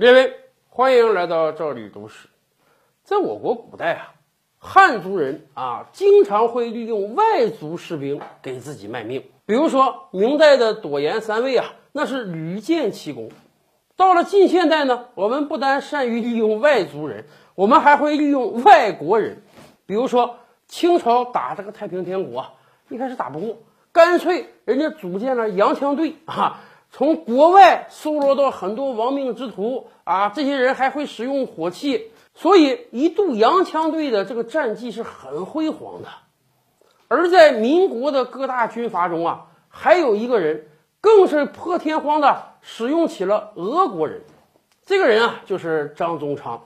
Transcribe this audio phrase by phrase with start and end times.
[0.00, 0.34] 列位，
[0.70, 2.30] 欢迎来到这里读史。
[3.04, 4.14] 在我国古代啊，
[4.58, 9.24] 汉族人啊经常会利用外族士兵给自己卖命。
[9.44, 13.30] 比如说明代的朵颜三尉啊，那是屡建奇功。
[13.94, 19.42] 到了近现代呢，我们不但善于利用外族人，我们还会利用外国人。
[19.84, 20.36] 比如说
[20.66, 22.46] 清朝打这个太平天国，
[22.88, 23.58] 一开始打不过，
[23.92, 26.60] 干脆人家组建了洋枪队啊。
[26.92, 36.08] 从国外搜罗到很多亡命之徒啊，这些人还会使用火器，所以一度洋枪队的这个战绩是很辉煌的。
[37.06, 40.68] 而在民国的各大军阀中啊，还有一个人
[41.00, 44.22] 更是破天荒的使用起了俄国人。
[44.84, 46.64] 这个人啊，就是张宗昌。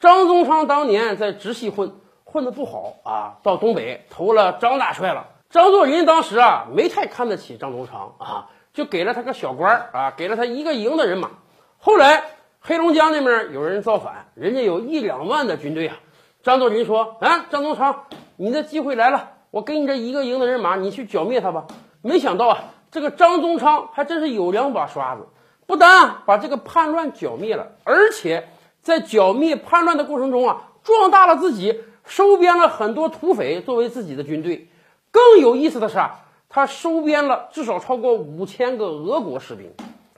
[0.00, 1.92] 张宗昌当年在直系混
[2.24, 5.28] 混的不好啊，到东北投了张大帅了。
[5.50, 8.48] 张作霖当时啊，没太看得起张宗昌啊。
[8.78, 11.30] 就给了他个小官儿啊，给了他一个营的人马。
[11.78, 12.22] 后来
[12.60, 15.96] 黑龙江那边有人造反，人家有一两万的军队啊。
[16.44, 18.04] 张作霖说：“啊，张宗昌，
[18.36, 21.66] 你的机会来了，我给你这一个营的人马，你去剿灭他吧。”
[22.02, 22.58] 没想到啊，
[22.92, 25.26] 这个张宗昌还真是有两把刷子，
[25.66, 28.48] 不但把这个叛乱剿灭了，而且
[28.80, 34.68] 在剿灭叛乱的过程中啊，壮大了自己，收编了很多土匪作为自己的军队。
[35.10, 36.20] 更有意思的是啊。
[36.48, 39.70] 他收编了至少超过五千个俄国士兵，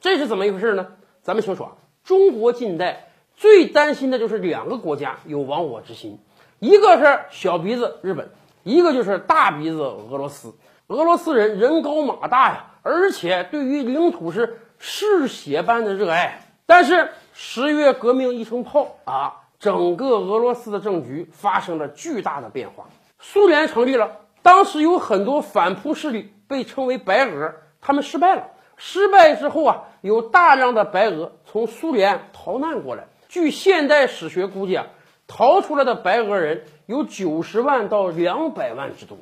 [0.00, 0.86] 这是怎么一回事呢？
[1.22, 1.72] 咱们清楚啊，
[2.04, 6.18] 中国近代最担心的就是两个国家有亡我之心，
[6.60, 8.30] 一个是小鼻子日本，
[8.62, 10.54] 一个就是大鼻子俄罗斯。
[10.88, 16.42] 俄罗斯人人高马大呀，而且对于领土是嗜血般的热爱。
[16.66, 22.84] 但是十月革命一声炮啊，整个俄罗斯的政局发生了巨大的变化，
[23.18, 24.18] 苏联成立了。
[24.42, 28.48] 当时有很多反扑势力，被称为白俄，他们失败了。
[28.76, 33.04] 失败之后啊，有大量的白俄从苏联逃难过来。
[33.28, 34.86] 据现代史学估计啊，
[35.28, 39.16] 逃出来的白俄人有九十万到两百万之多。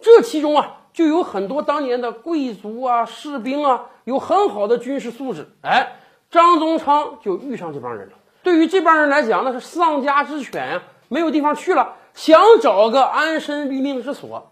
[0.00, 5.48] 这其中啊，就有很多当年的贵族啊、士兵啊，有很好的军事素质。
[5.62, 5.96] 哎，
[6.30, 8.14] 张宗昌就遇上这帮人了。
[8.42, 14.49] 对于这帮人来讲，那是丧家之犬呀，没有地方去了，想找个安身立命之所。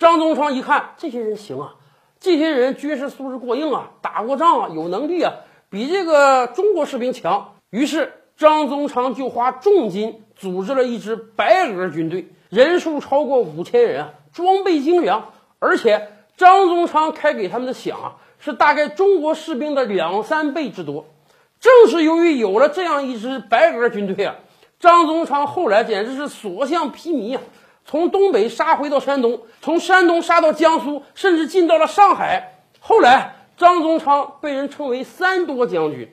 [0.00, 1.74] 张宗昌一看，这些人行啊，
[2.20, 5.34] 这些人军事素质过硬啊，打过仗啊，有能力啊，
[5.68, 7.52] 比这个中国士兵强。
[7.68, 21.04] 于是张宗昌就花重金组织了一支白俄军队，人数超过五千人啊，装备精良，而且张宗昌开给他们的饷啊，是大概中国士兵的两三倍之多。
[21.60, 24.36] 正是由于有了这样一支白俄军队啊，
[24.78, 27.42] 张宗昌后来简直是所向披靡啊。
[27.90, 32.60] 从东北杀回到山东，从山东杀到江苏，甚至进到了上海。
[32.78, 36.08] 后来，张宗昌被人称为“三多将军”。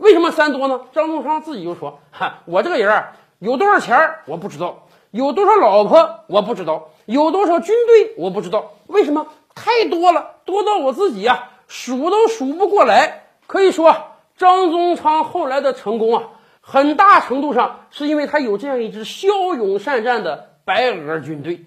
[0.00, 0.80] 为什么三多呢？
[0.94, 3.04] 张宗昌自己就说：“哈，我这个人
[3.38, 8.72] 有多少钱儿我不知道，有多少老婆我不知道，有多少军队我不知道。
[8.86, 9.26] 为什么？
[9.54, 13.24] 太多了，多到我自己呀数都数不过来。
[13.46, 13.94] 可以说，
[14.38, 16.24] 张宗昌后来的成功啊，
[16.62, 21.64] 很大程度上是因为他有这样一支骁勇善战的。”白俄军队。